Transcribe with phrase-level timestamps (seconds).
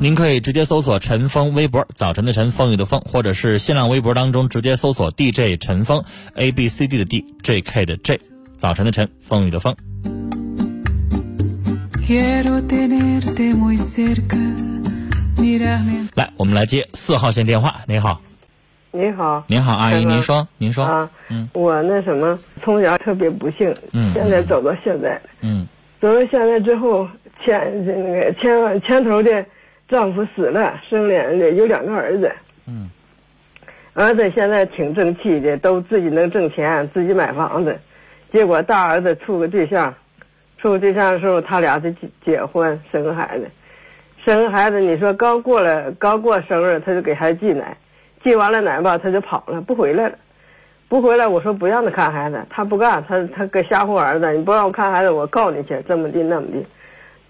[0.00, 6.02] 您可以直接搜索陈峰微博，早晨的晨，风雨的风，或者是新浪微博当中直接搜索 DJ 陈峰
[6.34, 8.18] ，A B C D 的 D，J K 的 J，
[8.56, 9.76] 早晨的晨，风雨的风。
[16.14, 17.82] 来，我们来接四号线电话。
[17.86, 18.20] 您好，
[18.90, 20.84] 您好，您好，阿姨，您说，您说。
[20.84, 25.68] 啊，嗯，我那什么，从小特别不幸，嗯，现在走到现在，嗯，
[26.00, 27.06] 走到现在之后。
[27.44, 29.44] 前那个前前头的
[29.88, 32.32] 丈夫死了，生了有两个儿子。
[32.66, 32.88] 嗯，
[33.94, 37.78] 儿子现在挺争气的，都自己能挣钱，自己买房子。
[38.32, 39.94] 结果大儿子处个对象，
[40.58, 43.50] 处个对象的时候，他俩就结结婚生个孩子。
[44.24, 47.76] 生个孩子，你说刚过了刚过生日，他就给孩子寄奶，
[48.22, 50.14] 寄完了奶吧，他就跑了，不回来了。
[50.88, 56.64] 不回来，我说不让他看孩子，他不干，他他搁吓唬儿子，你不让我看孩子，我告你去，这么地那么地。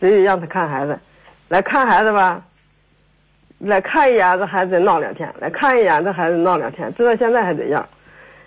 [0.02, 0.98] 所以让他看孩子，
[1.46, 2.42] 来看孩子吧，
[3.60, 7.88] 来看一眼这孩子闹两天，来看一眼这孩子闹两天，直到现在还这样。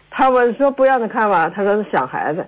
[0.10, 2.46] 他我说不让他看吧，他说是想孩子。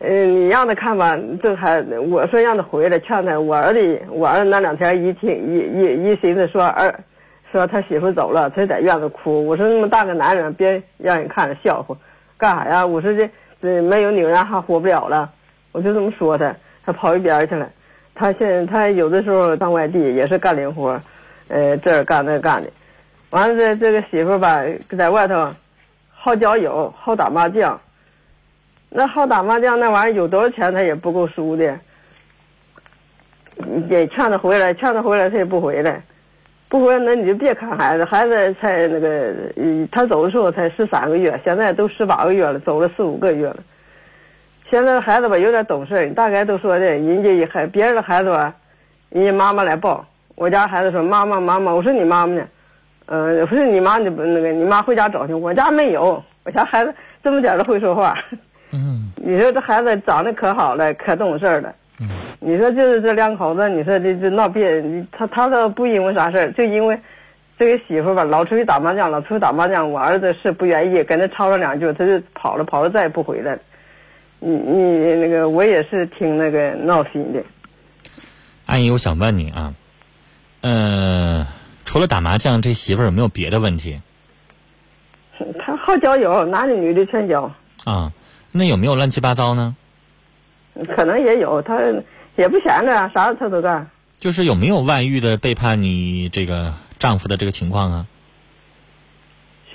[0.00, 3.40] 嗯，你让他看吧，这孩子我说让他回来劝他。
[3.40, 6.94] 我儿子我儿子那两天一听一一一寻思说儿，
[7.50, 9.44] 说他媳妇走了，他在院子哭。
[9.44, 11.96] 我说那么大个男人，别让人看着笑话，
[12.38, 12.86] 干啥呀？
[12.86, 13.28] 我说这
[13.60, 15.28] 这没有女人还活不了了，
[15.72, 16.54] 我就这么说他。
[16.84, 17.68] 他跑一边去了，
[18.14, 21.00] 他现他有的时候上外地也是干零活，
[21.48, 22.68] 呃，这儿干那干的，
[23.30, 24.62] 完了这这个媳妇吧，
[24.98, 25.48] 在外头
[26.10, 27.80] 好交友，好打麻将。
[28.94, 31.78] 那好打麻将那玩意儿有多少钱他也不够输的，
[33.88, 36.02] 也劝他回来，劝他回来他也不回来，
[36.68, 39.34] 不回来那你就别看孩子，孩子才那个，
[39.90, 43.56] 他走的时候才十三个月，现在都十八个月了，走了四五个月了。
[44.72, 48.54] 现在孩子吧有点懂事，大概都说的，人家孩别人的孩子吧，
[49.10, 50.02] 人家妈妈来抱。
[50.34, 52.42] 我家孩子说妈妈妈妈，我说你妈妈呢？
[53.04, 55.34] 嗯，不是你妈，你不那个你妈回家找去。
[55.34, 58.14] 我家没有，我家孩子这么点都会说话。
[58.72, 61.70] 嗯， 你说这孩子长得可好了，可懂事了。
[62.00, 62.08] 嗯，
[62.40, 64.82] 你说就是这两口子，你说这这闹别，
[65.12, 66.98] 他他倒不因为啥事儿，就因为
[67.58, 69.92] 这个媳妇吧，老出去打麻将，老出去打麻将。
[69.92, 73.58] 我儿子是不愿意，跟他吵了两句，他就跑了，跑了再也不回来了。
[74.44, 77.40] 你你那个我也是挺那个闹心的。
[78.66, 79.72] 阿姨，我想问你啊，
[80.62, 81.46] 嗯，
[81.84, 84.00] 除了打麻将，这媳妇儿有没有别的问题？
[85.60, 87.52] 她好交友，男的女的全交。
[87.84, 88.12] 啊，
[88.50, 89.76] 那有没有乱七八糟呢？
[90.96, 91.78] 可能也有，她
[92.34, 93.88] 也不闲着，啥事他都干。
[94.18, 98.06] 就是有没有外遇的背叛你这个丈夫的这个情况啊？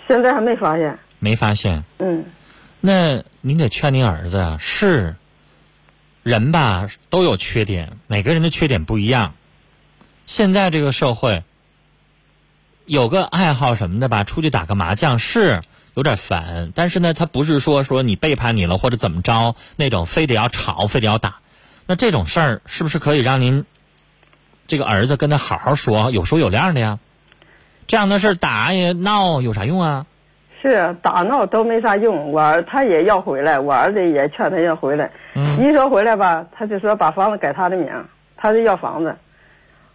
[0.07, 0.97] 现在还没发现。
[1.19, 1.83] 没发现。
[1.99, 2.25] 嗯。
[2.87, 5.17] 那您得劝您儿子啊，是
[6.23, 9.33] 人吧都有缺点，每个人的缺点不一样。
[10.25, 11.43] 现在这个社会，
[12.85, 15.63] 有个爱好什么的吧，出去打个麻将是
[15.95, 16.71] 有点烦。
[16.73, 21.39] 但是呢，他不是说说你背叛你了或者怎么着那种，非得要吵，非得要打。
[21.87, 23.65] 那这种事儿是不是可以让您
[24.65, 26.99] 这个儿子跟他好好说，有说有量的呀？
[27.85, 30.05] 这样的事儿打也闹有啥用啊？
[30.61, 35.11] 是打闹都没啥用，我儿他也要回来，我儿子也劝他要回来。
[35.35, 37.89] 嗯一说回来吧，他就说把房子改他的名，
[38.35, 39.15] 他就要房子。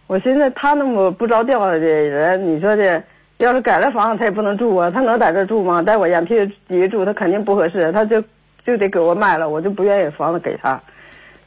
[0.07, 3.01] 我寻思他那么不着调的人，你说这
[3.39, 5.81] 要是改了房子，他也不能住啊，他能在这住吗？
[5.81, 8.21] 在我眼皮子底下住，他肯定不合适，他就
[8.65, 10.81] 就得给我卖了，我就不愿意房子给他。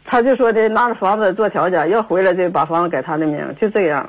[0.05, 4.09] 他就说的拿着房子做条件，要回来就把房子改他的名，就这样。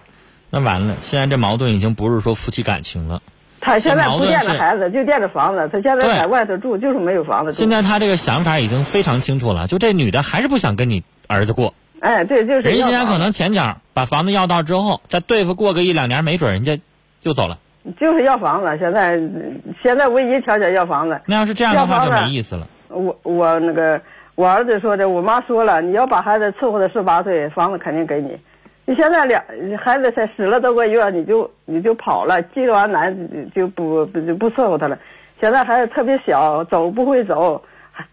[0.50, 3.22] 那完了，现在这矛盾已经不是说夫妻感情了。
[3.60, 5.70] 他现在不惦着孩子，就惦着房子。
[5.72, 7.52] 他现在在外头住，就是没有房子。
[7.52, 11.74] 现在他这个想法已经非常清楚了，就这女的还是不想跟你儿子过。
[12.00, 16.80] 哎，对，就是人现在可能前脚把房子要到之后，再对付过个一两年，没准人家
[17.20, 17.58] 就走了。
[18.00, 19.20] 就是要房子，现在
[19.82, 21.20] 现在唯一条件要房子。
[21.26, 22.68] 那要是这样的话，就没意思了。
[22.90, 24.00] 我我那个
[24.36, 28.38] 我儿子说的，我妈说了，你要把孩子伺候到十八岁，房子肯定给你。
[28.90, 29.44] 你现在两
[29.78, 34.98] 孩子才十了多个月，你就你就跑了，记了完男就不不就不伺候他了。
[35.42, 37.62] 现在孩子特别小，走不会走，
[37.92, 38.08] 还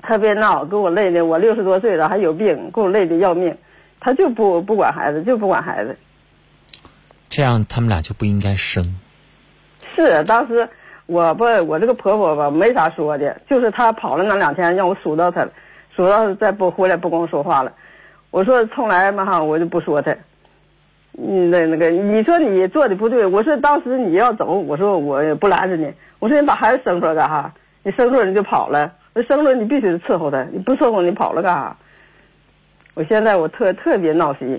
[0.00, 3.58] 特别闹，给我累的，我六十多岁了还有病，给我累的要命。
[3.98, 5.96] 他就不不管孩子，就不管孩子。
[7.28, 8.94] 这样他们俩就不应该生。
[9.96, 10.68] 是，当时
[11.06, 15.50] 我不，我这个婆婆吧，没啥说的，就是她跑了那两天，让我数到她了，
[15.96, 17.72] 数到再不回来不跟我说话了。
[18.32, 20.10] 我说从来嘛哈，我就不说他。
[21.16, 27.52] 嗯，那那个，你说你做的不对，我说当时你要走，我说我也不拦着你，我说你把孩子生出来干哈？
[27.82, 31.76] 你生出来你就跑了，那生出来你必须得伺候他，你不伺候你跑了干哈？
[32.94, 34.58] 我现在我特特别闹心，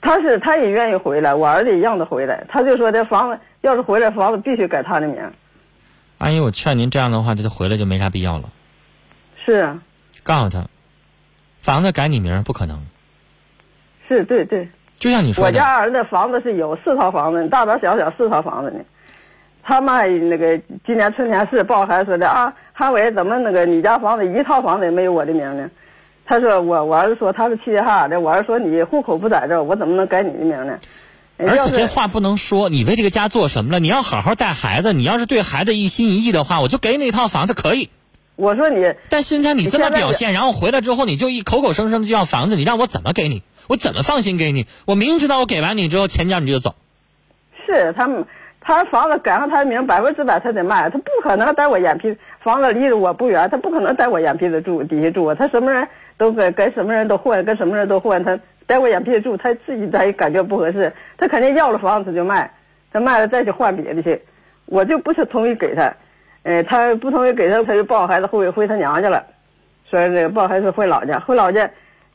[0.00, 5.18] 他是他也愿意回来，我儿子也让他回来，他就说这房子要是回来，房子必须改他的名。
[6.18, 8.48] 阿姨，我劝您这样的话，这他回来就没啥必要了。
[9.44, 9.82] 是啊，
[10.22, 10.66] 告诉他，
[11.60, 12.80] 房子改你名不可能。
[14.16, 14.68] 是对对，
[14.98, 18.80] 就像你说的，我家儿子房子是有四套房子，大大小小四套房子呢。
[19.62, 25.70] 他妈那个今年春天是抱孩子说的啊，韩伟怎么那个你家房子一套房子也没有我的名呢？
[26.24, 30.78] 他说我我儿子说他是齐齐哈尔的，我儿子说你户口不在这儿，我怎么能改你的名呢？
[31.38, 32.68] 而且这话不能说。
[32.68, 33.80] 你为这个家做什么了？
[33.80, 34.92] 你要好好带孩子。
[34.92, 37.88] 你要是对孩子一心一意的话，我就给你一套房子可以。
[38.40, 43.42] 我说你但现在你这么表现，然后回来之后你就一口口声声的就要房子，你让我怎么给你？
[43.68, 44.64] 我怎么放心给你？
[44.86, 46.74] 我明知道我给完你之后，前脚你就走。
[47.66, 48.24] 是他们，
[48.60, 55.86] 他房子改上他的名，百分之百他得卖，他不可能在我眼皮房子离着我不远，他不可能在我眼皮子住底下住，他什么人
[56.16, 62.50] 都跟跟什么人都混，跟什么人都混，他在我眼皮子住，他自己他也感觉不合适，他肯定要了房子就卖，
[62.90, 64.22] 他卖了再去换别的去，
[64.64, 65.94] 我就不是同意给他，
[66.42, 69.24] 呃，他不同意给他，他就抱孩子回回他娘家了，
[69.90, 71.70] 说那个抱孩子回老家，回老家。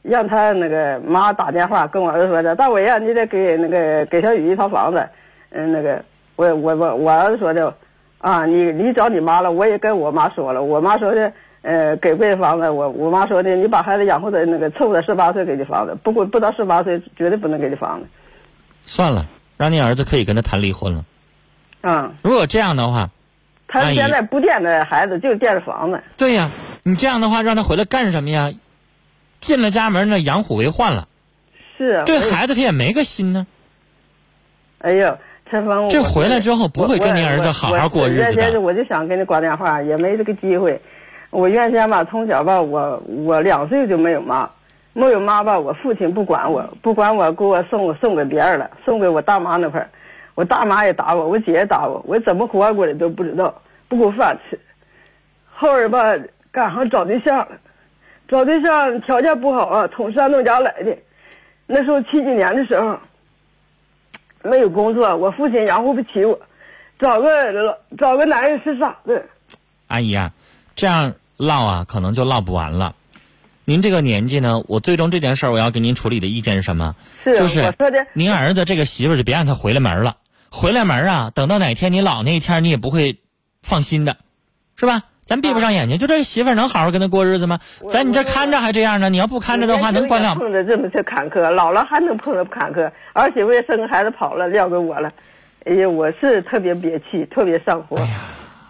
[0.07, 5.09] 让他那个妈打电话跟我儿子说的，大伟呀，你得给那个给小雨一套房子，
[5.49, 6.05] 嗯，那个
[6.35, 7.73] 我我我我儿子说的，
[8.19, 11.33] 啊，你你找你妈了，我也跟我妈说了，我妈说的，
[11.63, 18.05] 呃，给不给房子，我我妈说的，你把孩子养活的那个凑到十八岁给你房子，不过不到十八岁绝对不能给你房子，
[18.83, 19.25] 算了，
[19.57, 21.03] 让你儿子可以跟他谈离婚了。
[21.81, 23.09] 嗯，如果这样的话，
[23.67, 26.51] 他现在不惦着孩子，就惦着房子，对呀，
[26.83, 28.51] 你这样的话让他回来干什么呀？
[29.39, 31.07] 进了家门呢，养虎为患了。
[31.77, 33.45] 是对孩子他也没个心呢。
[34.79, 35.17] 哎呦，
[35.49, 40.81] 陈峰，这回来之后不会跟您儿子好好过日子我就想给你挂电话，也没这个机会。
[41.31, 44.49] 我原先吧，从小吧，我我两岁就没有妈，
[44.93, 49.89] 没有妈吧，我父亲不管我，不管我，给我送送给别人了，送给我大妈那块儿。
[50.35, 54.59] 我大妈也打我，我姐也打我，我怎么活过来都不知道，不给我饭吃。
[55.53, 56.03] 后儿吧，
[56.51, 57.57] 赶上找对象了，
[58.27, 60.95] 找对象条件不好啊，从山东家来的。
[61.65, 62.99] 那时候七几年的时候，
[64.43, 66.37] 没有工作，我父亲养活不起我，
[66.99, 69.25] 找个找个男人是傻子。
[69.87, 70.33] 阿姨啊，
[70.75, 72.93] 这样唠啊，可能就唠不完了。
[73.63, 76.95] 您这个年纪呢，我最终这件事儿我要给您处理的意见是什么？
[77.23, 80.17] 是就是我说的，您儿子这个媳妇儿就别让他回来门了，
[80.55, 83.19] 回来门啊，等到哪天你老那一天，你也不会
[83.61, 84.15] 放心的，
[84.77, 85.03] 是吧？
[85.25, 87.59] 咱闭不上眼睛，就这媳妇儿能好好跟他过日子吗？
[87.81, 90.33] 我在你这看着还这样呢，你要不看着的话，能管了？
[90.35, 95.11] 碰着这么些坎坷，老了还能碰着坎坷，儿媳妇也生个孩子跑了，撂给我了。
[95.65, 97.97] 哎呀，我是特别憋气，特别上火。
[97.97, 98.21] 哎呀，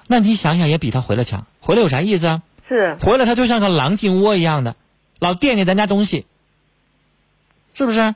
[0.08, 2.42] 那你想想也比他回来强，回来有啥意思啊？
[2.68, 4.76] 是回来他就像个狼进窝一样的，
[5.20, 6.26] 老惦记咱家东西，
[7.76, 8.16] 是不是？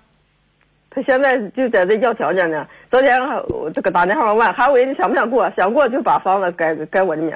[0.92, 2.68] 他现在就在这要条件呢。
[2.90, 7.36] 昨天我这个打电话问，还问你想不想过，想过就把房子改改我的名。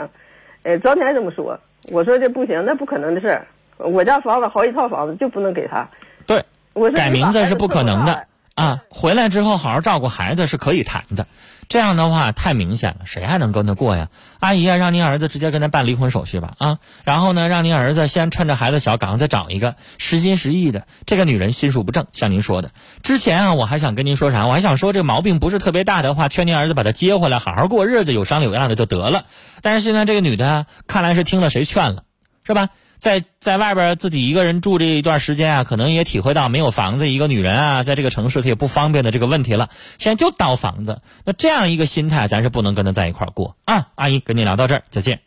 [0.64, 1.60] 哎，昨天这么说，
[1.92, 3.46] 我说这不行，那不可能的事儿。
[3.78, 5.88] 我家房子好几套房子就不能给他。
[6.26, 6.44] 对，
[6.74, 8.14] 我说改名字是不可能的
[8.56, 8.66] 啊。
[8.66, 11.26] 啊，回来之后好好照顾孩子是可以谈的。
[11.70, 14.10] 这样的话太明显了，谁还能跟他过呀？
[14.40, 16.80] 阿姨啊，让您儿子直接跟他办离婚手续吧啊！
[17.04, 20.86] 然后呢，让您儿子先趁着孩子小，赶快再找一个实心实意的。
[21.06, 22.72] 这个女人心术不正，像您说的。
[23.02, 24.46] 之前啊，我还想跟您说啥？
[24.46, 29.26] 我还想说这毛病不是特别大的话，劝您儿子把他接回来，好好过日子，有商有量的就得了。
[29.62, 32.04] 但是现在这个女的看来是听了谁劝了，
[32.46, 32.70] 是吧？
[33.04, 39.68] 在在外边自己一个人住这一段时间啊，可能也体会到没有房子，一个女人啊，在这个城市她也不方便的这个问题了。
[39.98, 43.90] 现在就倒房子，那这样一个心态，咱是不能跟她在一块儿过啊。
[43.96, 45.20] 阿姨，跟你聊到这儿，再见。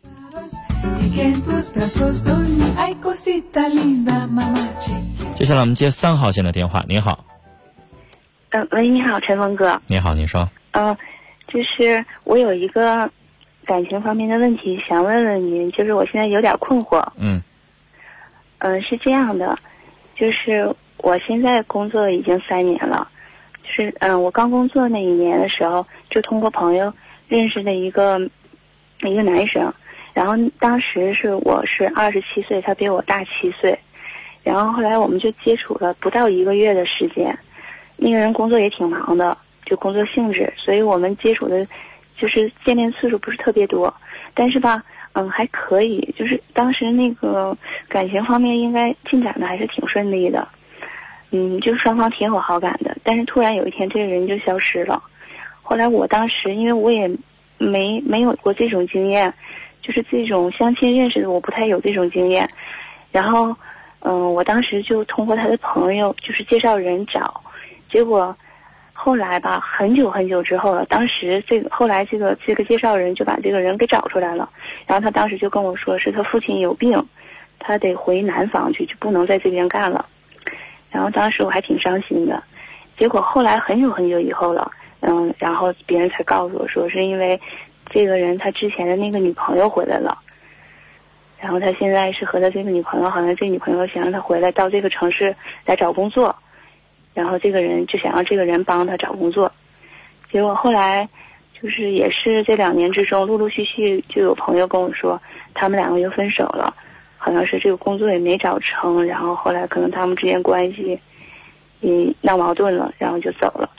[5.35, 6.83] 接下来我们接三号线的电话。
[6.89, 7.27] 您好，
[8.53, 9.83] 嗯，喂，你好，陈峰哥。
[9.87, 10.49] 你好，你说。
[10.71, 10.97] 嗯，
[11.47, 13.11] 就是我有一个
[13.67, 17.07] 感情方面的问题想问问您，就是我现在有点困惑。
[17.19, 17.43] 嗯。
[18.67, 19.57] 嗯，是这样的，
[20.17, 23.09] 就是我现在工作已经三年了，
[23.63, 26.93] 就是嗯，我刚工作那一年的时候，就通过朋友
[27.29, 28.19] 认识的一个
[29.03, 29.73] 一个男生，
[30.13, 33.79] 然后当时是我是二十七岁，他比我大七岁，
[34.43, 37.39] 然后后来我们就接触了不到一个月的时间，
[37.97, 41.65] 那个人工作也挺忙的，就工作性质，所以我们接触的，
[42.17, 43.95] 就是见面次数不是特别多，
[44.35, 44.83] 但是吧。
[45.19, 47.57] 嗯，还可以，就是当时那个
[47.89, 50.47] 感情方面应该进展的还是挺顺利的，
[51.31, 52.95] 嗯，就是双方挺有好感的。
[53.03, 55.03] 但是突然有一天，这个人就消失了。
[55.63, 57.11] 后来我当时因为我也
[57.57, 59.33] 没没有过这种经验，
[59.81, 62.47] 就是这种相亲认识的，我不太有这种经验。
[63.11, 63.57] 然后，
[64.01, 67.41] 嗯，我当时就通过他的朋友，就是介绍人找，
[67.91, 68.37] 结果。
[68.99, 70.85] 后来吧，很久很久之后了。
[70.87, 74.49] 当时这个后来这个这个介绍人就把这个人给找出来了，
[74.87, 77.05] 然后他当时就跟我说，是他父亲有病，
[77.59, 80.07] 他得回南方去，就不能在这边干了。
[80.91, 82.43] 然后当时我还挺伤心的。
[82.97, 87.39] 结果后来很久很久以后了，嗯，然后别人才告诉我说，是因为
[87.91, 90.17] 这个人他之前的那个女朋友回来了，
[91.39, 96.35] 然后他现在是和他这个女朋友，好像这女朋友想让他回来到这个城市来找工作。
[97.13, 99.51] 然后这个人就想让这个人帮他找工作，
[100.31, 101.09] 结果后来，
[101.61, 105.21] 就是也是这两年之中，陆陆续续就有朋友跟我说，
[105.55, 106.75] 他们两个又分手了，
[107.17, 111.01] 好像是这个工作也没找成，然后后来可能他们之间关系，
[111.81, 113.71] 嗯，闹矛盾了，然后就走了。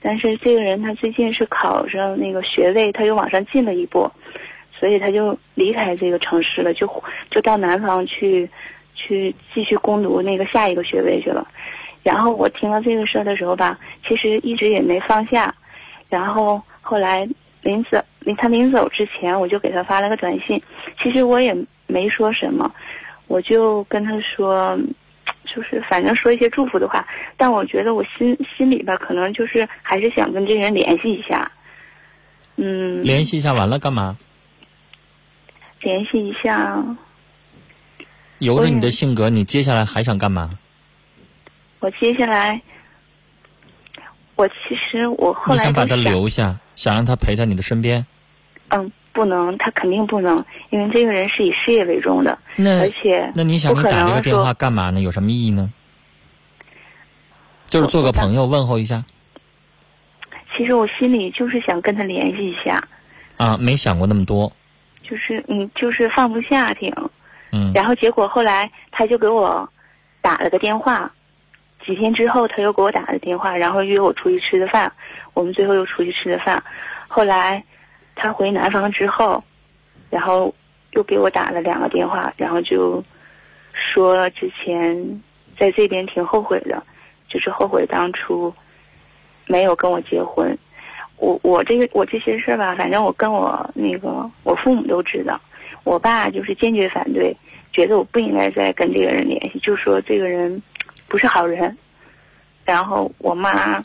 [0.00, 4.08] 但是这个人他最近是考上那个学位，他又往上进了一步，
[4.78, 6.88] 所以他就离开这个城市了，就
[7.30, 8.48] 就到南方去，
[8.94, 11.46] 去继续攻读那个下一个学位去了。
[12.04, 15.52] 然后我听到这个事儿的时候吧，其实一直也没放下。
[16.08, 17.28] 然后后来
[17.62, 20.62] 临走临他临走之前，我就给他发了个短信。
[21.02, 21.52] 其实我也
[21.88, 22.72] 没说什么，
[23.26, 24.78] 我就跟他说，
[25.44, 27.04] 就是反正说一些祝福的话。
[27.36, 31.50] 但我觉得我心心里边可能就是还是想跟这人联系一下。
[32.54, 33.02] 嗯。
[33.02, 34.16] 联系一下完了干嘛？
[35.80, 36.82] 联系一下。
[38.38, 40.56] 由着你的性格，你接下来还想干嘛？
[41.80, 42.60] 我接下来，
[44.36, 48.04] 我其实我后来想把他留下，想让他陪在你的身边。
[48.68, 52.38] 嗯，不能，他肯定不能，因为这个人是以事业为重的。
[52.54, 55.00] 那而且那你想你打这个电话干嘛呢？
[55.00, 55.72] 有什么意义呢？
[57.66, 59.04] 就是做个朋友问候一下。
[60.56, 62.86] 其实我心里就是想跟他联系一下。
[63.38, 64.52] 啊，没想过那么多。
[65.02, 66.92] 就是嗯，就是放不下挺。
[67.52, 67.72] 嗯。
[67.74, 69.68] 然后结果后来他就给我
[70.20, 71.10] 打了个电话。
[71.86, 74.92] 几天之后，他又给我打了电话，然后约我出去吃的饭。
[75.34, 76.60] 我们最后又出去吃的饭。
[77.06, 77.62] 后来，
[78.16, 79.42] 他回南方之后，
[80.10, 80.52] 然后
[80.94, 83.00] 又给我打了两个电话，然后就
[83.72, 85.22] 说之前
[85.56, 86.82] 在这边挺后悔的，
[87.28, 88.52] 就是后悔当初
[89.46, 90.58] 没有跟我结婚。
[91.18, 95.40] 我我这个我这些事儿吧，反正我跟我那个我父母都知道。
[95.84, 97.36] 我爸就是坚决反对，
[97.72, 100.60] 觉得我不应该再跟这个人联系，就说这个人。
[101.08, 101.76] 不是好人，
[102.64, 103.84] 然后我妈，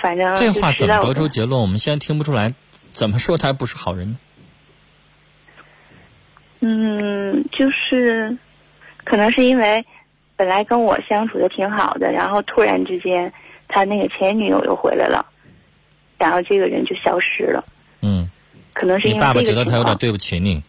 [0.00, 1.60] 反正这话怎么得出结论？
[1.60, 2.54] 我们现在听不出来，
[2.92, 4.18] 怎么说他不是好人呢？
[6.60, 8.38] 嗯，就是
[9.04, 9.84] 可能是因为
[10.36, 13.32] 本来跟我相处的挺好的，然后突然之间
[13.68, 15.26] 他那个前女友又回来了，
[16.16, 17.64] 然后这个人就消失了。
[18.00, 18.30] 嗯，
[18.72, 20.62] 可能是因为你爸爸觉得他有点对不起你。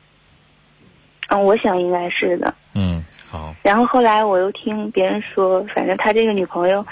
[1.28, 2.54] 嗯，我想应该是的。
[2.74, 3.04] 嗯，
[3.38, 3.56] 好。
[3.64, 6.86] 然后后来我又听别人说，反正他这个女朋友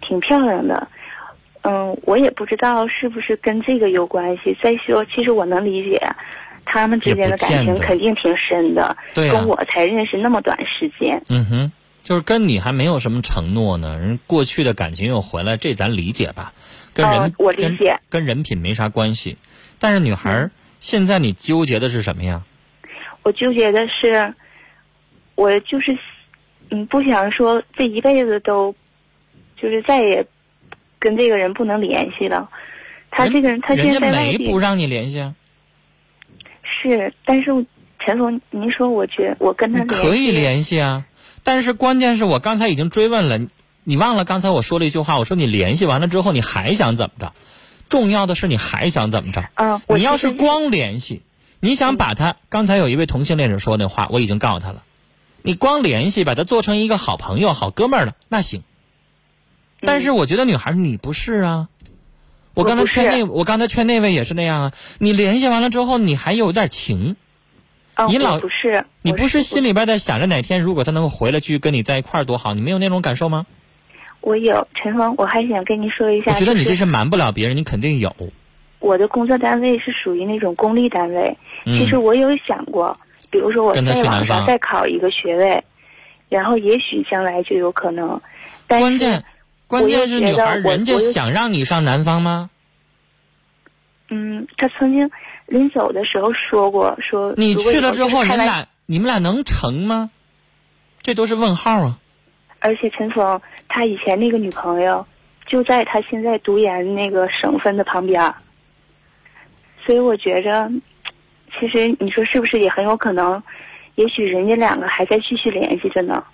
[0.00, 0.88] 挺漂亮的。
[1.62, 4.56] 嗯，我也不知道是不是跟这个有关系。
[4.62, 5.98] 再说，其实我能理解，
[6.66, 11.22] 他们之间的感情肯定挺深的，对啊跟我才认识那么短时间。
[11.30, 11.72] 嗯哼，
[12.02, 16.52] 就是跟你还没有什么承诺呢，人过去的感情又回来，这咱理解吧？
[16.92, 19.38] 跟人、哦我理解跟跟人品没啥关系。
[19.78, 22.42] 但是女孩儿、现在你纠结的是什么呀？
[23.22, 24.34] 我纠结的是，
[25.34, 25.98] 我就是，
[26.70, 28.74] 嗯，不想说这一辈子都，
[29.60, 30.26] 就是再也
[30.98, 32.50] 跟这个人不能联系了。
[33.10, 35.34] 他这个人，他现在在外地没不让你联系啊，
[36.62, 37.66] 是，但是
[38.00, 41.04] 陈总，您说，我觉我跟他你可以联系啊。
[41.42, 43.48] 但是关键是我刚才已经追问了，你
[43.84, 47.32] 你忘了刚才我说了一句话，我说你联系完了之后你还想怎么着？
[47.88, 49.44] 重要的是你还想怎么着？
[49.54, 51.22] 嗯，我你要是光联系，
[51.60, 54.82] 你想把他刚才有一位同性恋者说那话，我已经告诉他了。
[55.46, 58.62] 你光联系，把他做成一个好朋友、好哥们儿了，那行。
[59.82, 61.68] 但是我觉得女孩儿你不是啊，
[62.54, 64.72] 我刚才劝那我刚才劝那位也是那样啊。
[64.98, 67.16] 你联系完了之后，你还有点情，
[68.08, 73.44] 你老不是，你不是心里边在想着哪天如果他能够回来去跟你在一块儿多好，你没有那种感受吗？
[74.22, 78.16] 我有陈峰，我还想跟你说一下，我觉得你这是瞒不了别人，你肯定有。
[78.78, 81.36] 我的工作单位是属于那种公立单位，
[81.66, 82.98] 嗯其实我有想过，
[83.34, 85.64] 比如说我在网上再考一个学位，
[86.28, 88.22] 然后也许将来就有可能。
[88.68, 89.24] 但是关键
[89.66, 92.48] 关键是女孩人家想让你上南方吗？
[94.08, 95.10] 嗯，他曾经
[95.46, 100.10] 临走的时候说过，说你去了之后，你俩你们俩能成吗？
[101.02, 101.98] 这都是问号啊！
[102.60, 105.04] 而且陈峰他以前那个女朋友
[105.44, 108.36] 就在他现在读研那个省份的旁边儿，
[109.84, 110.70] 所以我觉着，
[111.58, 113.42] 其实你说是不是也很有可能，
[113.94, 116.24] 也许人家两个还在继续联系着呢。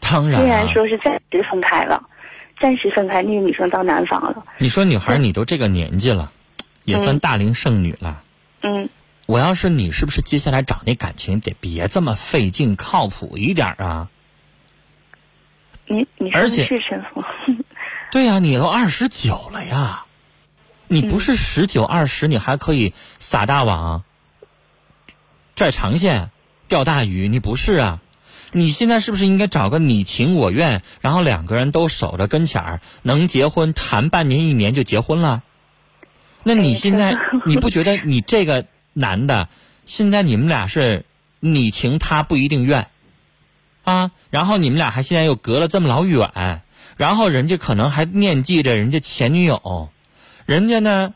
[0.00, 2.08] 当然、虽然啊，说是暂时分开了，
[2.60, 4.44] 暂时分开，那个女生到南方了。
[4.58, 6.32] 你说女孩儿，你都这个年纪了，
[6.84, 8.22] 也算嗯大龄剩女了。
[8.60, 8.88] 嗯，
[9.26, 14.08] 我要是你，是不是接下来找那感情得别这么费劲，靠谱一点儿啊？
[15.88, 17.24] 你你而且是陈峰，
[18.10, 20.04] 对呀、你都二十九了呀，
[20.88, 24.02] 你不是十九二十，你还可以撒大网、
[25.56, 26.30] 拽长线、
[26.68, 28.00] 钓大鱼，你不是啊？
[28.52, 35.42] 你现在是不是应该找个你情我愿，然后两个人都守着跟前儿，能结婚，谈半年一年就结婚了？
[36.42, 37.16] 那你哎现在
[37.46, 39.48] 你不觉得你这个男的，
[39.86, 41.06] 现在你们俩是
[41.40, 42.88] 你情他不一定愿，
[43.82, 46.60] 啊，然后你们俩还现在又隔了这么老远，
[46.98, 49.88] 然后人家可能还念记着人家前女友，
[50.44, 51.14] 人家呢，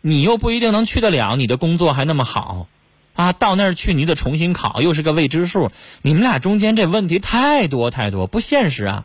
[0.00, 2.68] 你又不一定能去得了，你的工作还那么好，
[3.16, 5.70] 啊，到那儿去你得重新考，又是个未知数，
[6.02, 9.04] 你们俩中间这问题太多太多，不现实啊！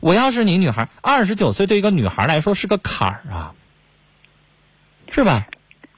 [0.00, 3.54] 我要是你女孩，二十九岁对一个女孩来说是个坎儿啊，
[5.10, 5.48] 是吧？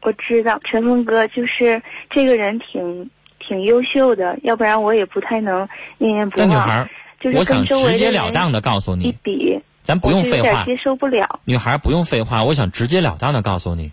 [0.03, 5.69] 我知道陈峰哥就是这个人挺挺优秀的，要不然我也不太能
[5.99, 6.49] 念念不忘。
[6.49, 11.41] 那女孩，就是我想直截了人当的告诉一你，比，咱不用废话，接受不了。
[11.45, 13.93] 女孩不用废话，我想直截了当的告诉你，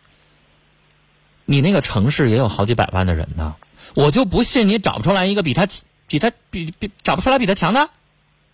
[1.50, 3.56] 你那个城市也有好几百万的人呢，
[3.96, 5.66] 我就不信你找不出来一个比他
[6.08, 7.90] 比他比比找不出来比他强的，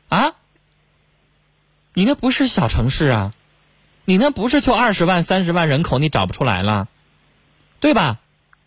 [0.09, 0.35] 啊？
[1.95, 3.33] 你那不是小城市啊，
[4.05, 6.87] 你那不是就二十万三十万人口，你找不出来了，
[7.79, 8.19] 对吧？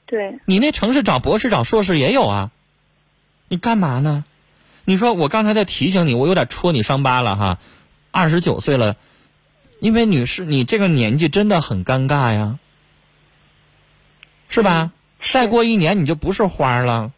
[0.06, 2.50] 对，你那城市找博士找硕士也有啊，
[3.48, 4.24] 你干嘛呢？
[4.84, 7.58] 你说我刚才在提醒你，我有点戳你伤疤了哈。
[8.12, 8.96] 二十九岁了，
[9.80, 12.58] 因为女士你这个年纪真的很尴尬呀，
[14.56, 14.92] 是吧？
[15.20, 17.12] 是再过一年你就不是花儿了，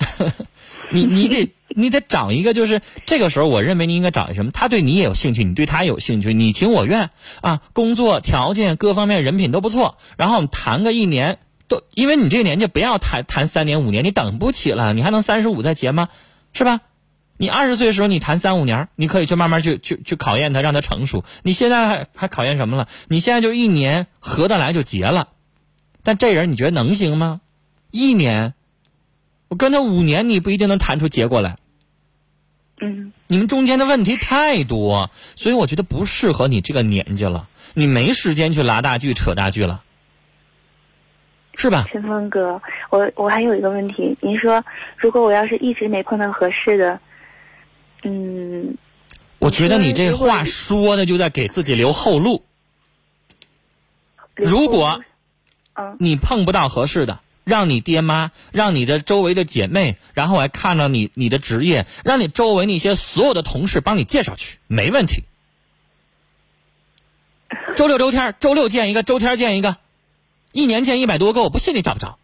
[0.90, 4.50] 你你得你得找一个，就是这个时候，我认为你应该找一什么？
[4.50, 7.10] 他对你也有兴趣，你对他也有兴趣，你情我愿
[7.42, 16.08] 啊，工作条件各方面人品都不错，然后我们谈个一年，都因为你这个年纪不要谈谈三年五年，你等不起了，你还能三十五再结吗？
[16.54, 16.80] 是吧？
[17.36, 21.24] 你二十岁的时候你谈三五年，你可以去慢慢去去去考验他，让他成熟。
[21.42, 22.88] 你现在还还考验什么了？
[23.08, 25.28] 你现在就一年合得来就结了，
[26.04, 27.40] 但这人你觉得能行吗？
[27.90, 28.54] 一年，
[29.48, 31.56] 我跟他五年，你不一定能谈出结果来。
[32.80, 39.82] 嗯，你们中间的问题太多，所以我觉得不适合你这个年纪了，你没时间去拉大锯、扯大锯了，
[41.54, 41.86] 是吧？
[41.90, 44.62] 陈峰哥，我我还有一个问题，您说
[44.96, 47.00] 如果我要是一直没碰到合适的，
[48.02, 48.76] 嗯，
[49.38, 52.44] 我觉得你这话说的就在给自己留后路。
[54.34, 55.00] 如果
[55.74, 65.24] 嗯你碰不到合适的，让你爹妈，让你的周围的姐妹，然后还看到你你的职业，让你周围那些所有的同事帮你介绍去，没问题。
[67.76, 69.76] 周六周天，周六见一个，周天见一个，
[70.52, 72.18] 一年见一百多个，我不信你找不着。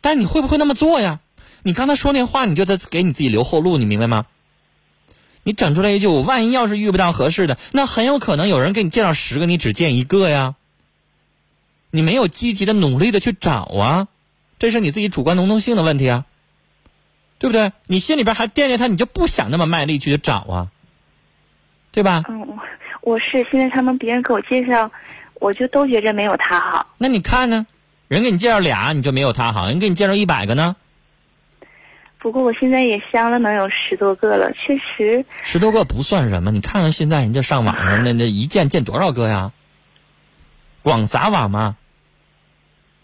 [0.00, 1.20] 但是你会不会那么做呀？
[1.62, 4.26] 你刚才说那话，你就在给你自己留后路，你明白吗？
[5.44, 10.54] 你整出来一句，我万一要是遇不到合适的，那很有可能有人给你介绍十个，你只见一个呀。
[11.94, 14.08] 你没有积极的努力的去找啊，
[14.58, 16.24] 这是你自己主观能动性的问题啊，
[17.38, 17.70] 对不对？
[17.86, 20.68] 你心里边还惦记他，你就不想那么卖力去找啊，
[21.92, 22.24] 对吧？
[22.30, 22.58] 嗯，
[23.02, 24.90] 我是现在他们别人给我介绍，
[25.34, 26.86] 我就都觉着没有他好。
[26.96, 27.66] 那你看呢？
[28.08, 30.76] 人给你介绍俩，你就没有他好；人给你介绍一百个呢？
[32.18, 35.24] 不过我现在也相了能有十多个了，确实。
[35.42, 39.52] 十多个不算什么，你看看现在人家上网上那那一见见多少个呀？
[40.82, 41.76] 广撒网吗？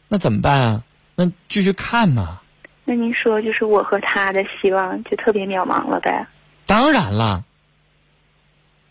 [0.09, 0.83] 那怎么办啊？
[1.15, 2.41] 那继续看嘛。
[2.85, 6.27] 那您说，就是我和他的希望就特别渺茫了呗？
[6.65, 7.45] 当然了，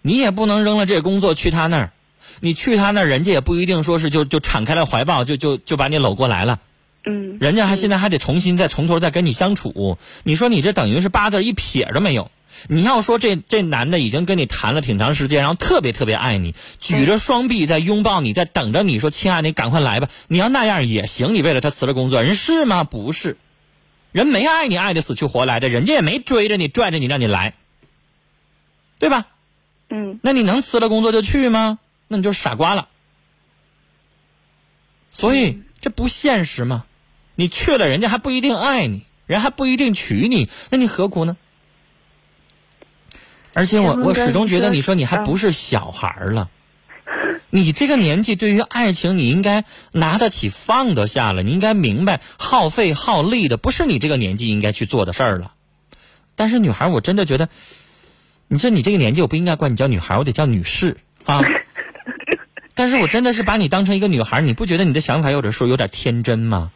[0.01, 1.91] 你也不能扔了这工作去他那儿，
[2.39, 6.60] 你去他那儿，人家也不一定说是就就敞开了怀抱，就就就把你搂过来了。
[7.06, 7.38] 嗯。
[7.39, 12.30] 人家还现在还得重新再从头再跟你相处，你说你这等于是八字一撇都没有。
[12.67, 20.10] 你要说这这男的已经跟你谈了挺长时间，然后特别特别爱你，举着双臂在拥抱你，在等着你说亲爱的，你赶快来吧。
[20.28, 22.84] 你要那样也行，你为了他辞了工作，人是吗？
[22.84, 23.38] 不是，
[24.12, 27.54] 人没爱你爱的死去活来的，人家也没追着你拽着你让你来，
[29.00, 29.28] 对吧？
[29.89, 30.20] 嗯。
[30.24, 31.80] 那你能辞了工作就去吗？
[32.08, 32.88] 那你就傻瓜了。
[35.12, 36.86] 所以这不现实吗，
[37.36, 41.38] 你去了，人家还不一定爱你，人还不一定娶你，那你何苦呢？
[43.58, 46.48] 而且我我始终觉得，你说你还不是小孩了，
[47.50, 55.54] 你这个年纪对于爱情，你应该拿得起放得下了，你应该明白耗费耗力的不是你这个年纪应该去做的事儿了。
[56.36, 57.50] 但是女孩，我真的觉得，
[58.48, 61.41] 你说你这个年纪，我不应该管你叫女孩，我得叫女士啊。
[62.76, 66.72] 但是我真的是把你当成一个女孩，你不觉得你的想法有的时候有点天真吗？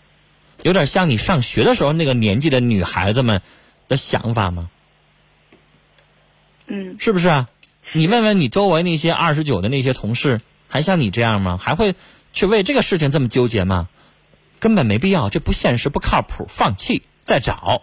[0.63, 3.43] 有点像你上学的时候那个年纪的女孩子们
[3.87, 4.71] 的想法吗？
[6.73, 7.49] 嗯，是不是啊？
[7.93, 11.57] 你问问你周围那些二十九的那些同事，还像你这样吗？
[11.61, 11.95] 还会
[12.31, 13.89] 去为这个事情这么纠结吗？
[14.59, 17.81] 根本没必要，这不现实，不靠谱，放弃再找。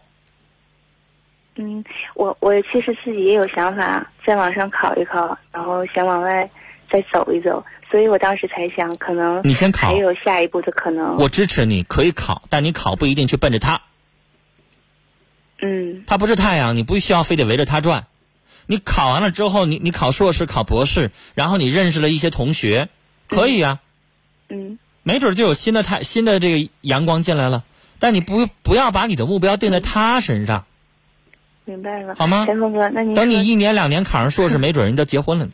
[1.57, 6.49] 嗯，我我其实自己也有想法，再往上考一考，然后想往外
[6.91, 11.17] 再走一走，所以我当时才想，可能你先考，还有下一步的可能。
[11.17, 13.83] 我支持你，可以考，但你考不一定去奔着他。
[15.61, 16.05] 嗯。
[16.07, 18.07] 他不是太阳，你不需要非得围着他转。
[18.69, 22.91] 你考完了之后，你你考硕士、考博士，然后你认识了一些同学，
[23.27, 23.81] 可以啊，
[24.51, 27.65] 嗯，没准就有新的太新的这个阳光进来了。
[27.99, 30.67] 但你不不要把你的目标定在他身上，
[31.65, 32.45] 明白了，好吗？
[32.47, 35.49] 陈峰哥，那您等你一年两年考上硕士， 没准人都结婚了。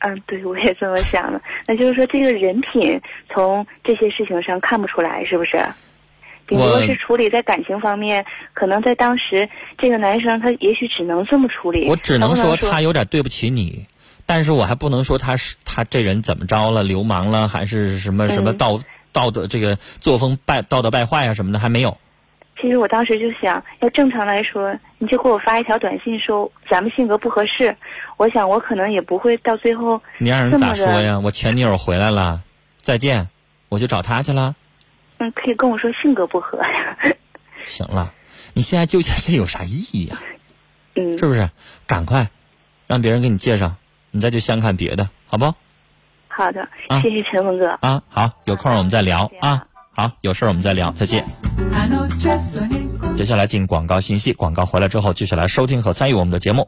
[0.00, 1.42] 嗯，对，我也这么想的。
[1.66, 3.00] 那就是说，这个人品
[3.34, 5.62] 从这些事情上看不出来，是不是？
[6.48, 11.86] 顶多是处理在感情方面，可能在当时这个男生他也许只能这么处理。
[11.88, 13.86] 我只能说他有点对不起你，
[14.24, 18.80] 但是我还不能说他是他这人怎么着了，流氓了，还是什么什么道
[19.12, 21.98] 道德这个作风败道德败坏啊什么的还没有。
[22.60, 27.76] 其实我当时就想要正常来说，你就给我发一条短信说咱们性格不合适，
[28.16, 30.02] 我想我可能也不会到最后。
[30.18, 31.20] 你让人咋说呀？
[31.20, 32.40] 我前女友回来了，
[32.80, 33.28] 再见，
[33.68, 34.56] 我就找她去了。
[35.18, 36.98] 嗯，可以跟我说性格不合呀。
[37.66, 38.12] 行了，
[38.54, 40.20] 你现在纠结这有啥意义呀？
[40.96, 41.50] 嗯，是不是？
[41.86, 42.30] 赶快
[42.86, 43.74] 让别人给你介绍，
[44.10, 45.54] 你再去相看别的，好不？
[46.28, 46.68] 好的，
[47.02, 47.68] 谢谢陈峰哥。
[47.80, 49.66] 啊，好，有空我们再聊啊。
[49.92, 51.24] 好，有事我们再聊，再见。
[53.16, 56.66] 接下来进广告信息，广告回来之后继续来收听和参与我们的节目。